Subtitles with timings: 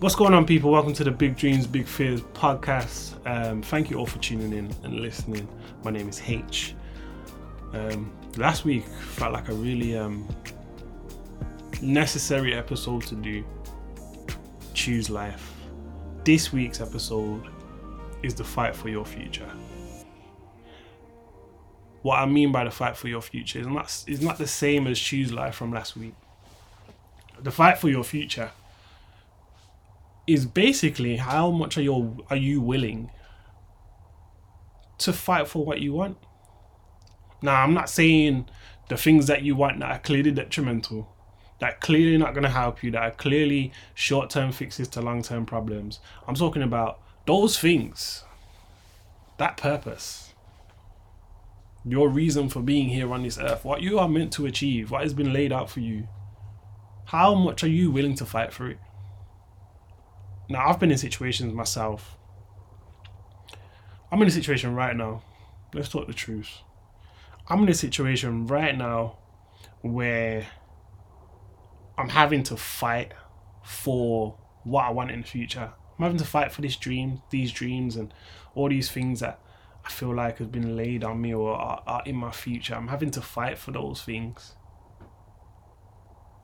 [0.00, 0.70] What's going on, people?
[0.70, 3.18] Welcome to the Big Dreams, Big Fears podcast.
[3.26, 5.46] Um, thank you all for tuning in and listening.
[5.84, 6.74] My name is H.
[7.74, 10.26] Um, last week felt like a really um,
[11.82, 13.44] necessary episode to do.
[14.72, 15.52] Choose life.
[16.24, 17.50] This week's episode
[18.22, 19.52] is the fight for your future.
[22.00, 24.86] What I mean by the fight for your future is not, is not the same
[24.86, 26.14] as choose life from last week.
[27.38, 28.50] The fight for your future
[30.32, 33.10] is basically how much are you are you willing
[34.98, 36.18] to fight for what you want.
[37.42, 38.48] Now, I'm not saying
[38.88, 41.08] the things that you want that are clearly detrimental,
[41.58, 45.46] that are clearly not going to help you, that are clearly short-term fixes to long-term
[45.46, 46.00] problems.
[46.28, 48.24] I'm talking about those things,
[49.38, 50.34] that purpose,
[51.84, 55.02] your reason for being here on this earth, what you are meant to achieve, what
[55.02, 56.08] has been laid out for you.
[57.06, 58.78] How much are you willing to fight for it?
[60.50, 62.18] Now, I've been in situations myself.
[64.10, 65.22] I'm in a situation right now.
[65.72, 66.50] Let's talk the truth.
[67.46, 69.18] I'm in a situation right now
[69.82, 70.48] where
[71.96, 73.12] I'm having to fight
[73.62, 75.72] for what I want in the future.
[75.96, 78.12] I'm having to fight for this dream, these dreams, and
[78.56, 79.38] all these things that
[79.84, 82.74] I feel like has been laid on me or are, are in my future.
[82.74, 84.56] I'm having to fight for those things.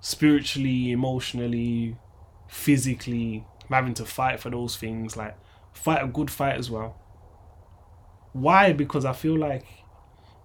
[0.00, 1.96] Spiritually, emotionally,
[2.48, 5.36] physically, I'm having to fight for those things, like
[5.72, 6.96] fight a good fight as well.
[8.32, 8.72] Why?
[8.72, 9.64] Because I feel like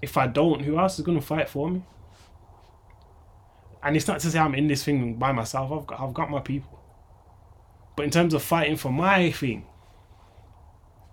[0.00, 1.82] if I don't, who else is gonna fight for me?
[3.82, 5.72] And it's not to say I'm in this thing by myself.
[5.72, 6.80] I've got I've got my people.
[7.96, 9.66] But in terms of fighting for my thing,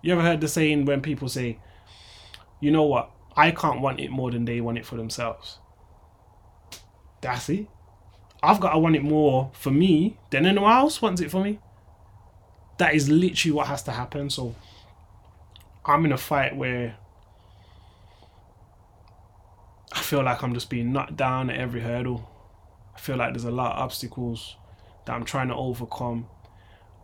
[0.02, 1.58] you ever heard the saying when people say,
[2.60, 5.58] you know what, I can't want it more than they want it for themselves.
[7.20, 7.66] That's it.
[8.42, 11.60] I've got to want it more for me than anyone else wants it for me
[12.80, 14.30] that is literally what has to happen.
[14.30, 14.54] So
[15.84, 16.96] I'm in a fight where
[19.92, 22.26] I feel like I'm just being knocked down at every hurdle.
[22.94, 24.56] I feel like there's a lot of obstacles
[25.04, 26.26] that I'm trying to overcome.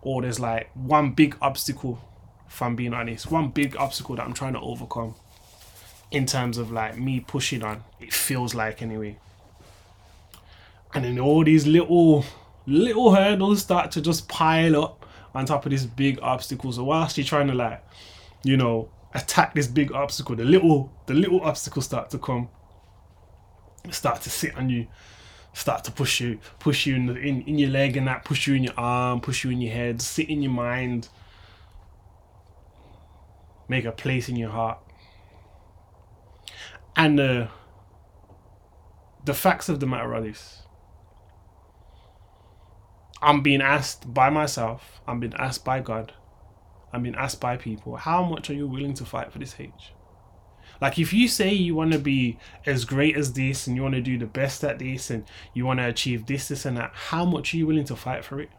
[0.01, 2.01] Or there's like one big obstacle,
[2.49, 5.15] if I'm being honest, one big obstacle that I'm trying to overcome
[6.11, 7.85] in terms of like me pushing on.
[8.01, 9.19] It feels like anyway.
[10.95, 12.25] And then all these little
[12.67, 15.06] little hurdles start to just pile up
[15.37, 16.73] on top of this big obstacle.
[16.73, 17.85] So whilst you're trying to like,
[18.43, 22.49] you know, attack this big obstacle, the little the little obstacles start to come,
[23.91, 24.87] start to sit on you,
[25.53, 28.47] start to push you, push you in, the, in in your leg and that, push
[28.47, 31.09] you in your arm, push you in your head, sit in your mind,
[33.69, 34.79] make a place in your heart.
[36.97, 37.49] And uh,
[39.27, 40.63] the facts of the matter are this
[43.23, 46.13] I'm being asked by myself, I'm being asked by God,
[46.93, 49.71] I'm being asked by people, how much are you willing to fight for this H?
[50.81, 53.95] Like if you say you want to be as great as this and you want
[53.95, 55.25] to do the best at this and
[55.55, 58.25] you want to achieve this, this and that, how much are you willing to fight
[58.25, 58.51] for it?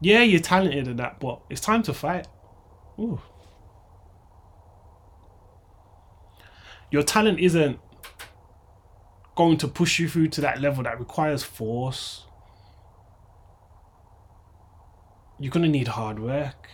[0.00, 2.26] Yeah, you're talented at that, but it's time to fight.
[2.98, 3.20] Ooh.
[6.90, 7.78] Your talent isn't
[9.36, 12.24] going to push you through to that level that requires force.
[15.38, 16.68] You're gonna need hard work.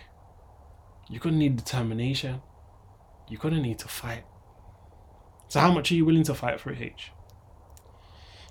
[1.10, 2.40] You're gonna need determination.
[3.28, 4.24] You're gonna need to fight.
[5.48, 7.10] So, how much are you willing to fight for it, H?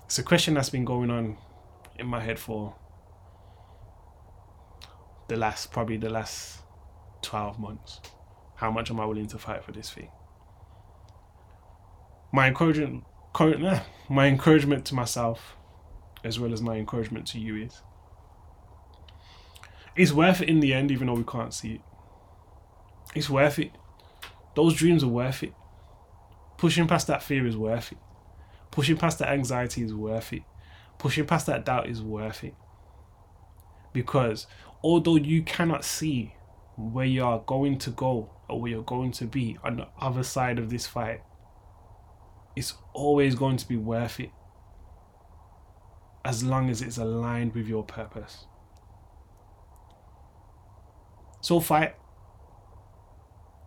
[0.04, 1.38] It's a question that's been going on
[1.98, 2.76] in my head for
[5.28, 6.58] the last, probably the last
[7.22, 8.00] 12 months.
[8.56, 10.10] How much am I willing to fight for this thing?
[12.30, 13.04] My encouragement
[14.08, 15.56] my encouragement to myself,
[16.24, 17.82] as well as my encouragement to you, is
[19.96, 21.80] it's worth it in the end, even though we can't see it.
[23.14, 23.72] It's worth it.
[24.54, 25.52] Those dreams are worth it.
[26.56, 27.98] Pushing past that fear is worth it.
[28.70, 30.42] Pushing past that anxiety is worth it.
[30.98, 32.54] Pushing past that doubt is worth it.
[33.92, 34.46] Because
[34.82, 36.34] although you cannot see
[36.76, 40.22] where you are going to go or where you're going to be on the other
[40.22, 41.22] side of this fight,
[42.54, 44.30] it's always going to be worth it
[46.24, 48.46] as long as it's aligned with your purpose.
[51.40, 51.96] So fight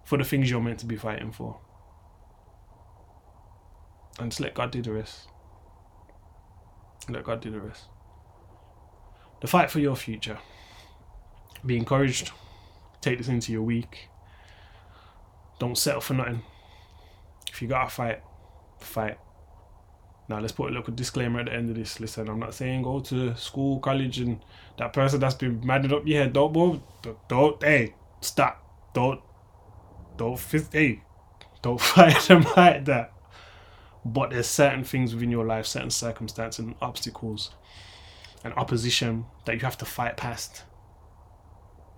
[0.05, 1.59] for the things you're meant to be fighting for.
[4.19, 5.27] And just let God do the rest.
[7.09, 7.85] Let God do the rest.
[9.41, 10.37] The fight for your future.
[11.65, 12.31] Be encouraged.
[13.01, 14.07] Take this into your week.
[15.59, 16.43] Don't settle for nothing.
[17.51, 18.21] If you gotta fight,
[18.79, 19.17] fight.
[20.27, 21.99] Now let's put a little disclaimer at the end of this.
[21.99, 24.39] Listen, I'm not saying go to school, college, and
[24.77, 26.33] that person that's been maddened up your head.
[26.33, 26.81] Don't move.
[27.01, 28.61] Don't, don't hey, stop.
[28.93, 29.21] Don't
[30.17, 30.39] don't
[30.71, 31.01] hey,
[31.61, 33.11] don't fight them like that.
[34.03, 37.51] But there's certain things within your life, certain circumstances and obstacles
[38.43, 40.63] and opposition that you have to fight past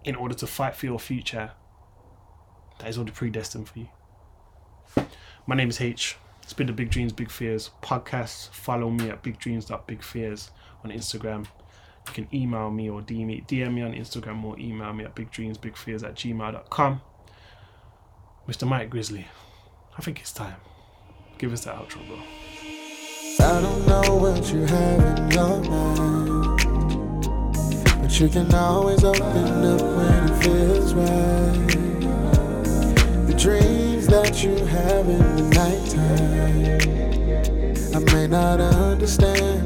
[0.06, 1.52] in order to fight for your future.
[2.80, 3.90] That is already predestined for you.
[5.46, 6.16] My name is H.
[6.48, 8.52] It's been the Big Dreams, Big Fears podcast.
[8.52, 10.50] Follow me at bigdreams.bigfears
[10.82, 11.46] on Instagram.
[12.08, 15.14] You can email me or DM me, DM me on Instagram or email me at
[15.14, 17.02] bigdreamsbigfears at gmail.com.
[18.48, 18.66] Mr.
[18.66, 19.28] Mike Grizzly,
[19.98, 20.56] I think it's time.
[21.38, 22.18] Give us the outro, bro.
[23.46, 26.62] I don't know what you have in your mind,
[28.02, 31.68] but you can always open up when it feels right.
[33.28, 33.67] The dreams
[34.24, 36.82] that you have in the nighttime,
[37.96, 39.62] I may not understand,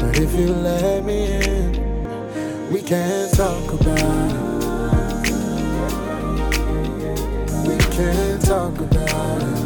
[0.00, 5.32] but if you let me in, we can talk about it.
[7.68, 9.58] We can talk about it.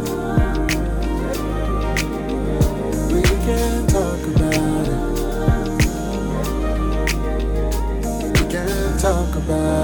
[3.13, 5.03] We can talk about it.
[8.35, 9.82] We can talk about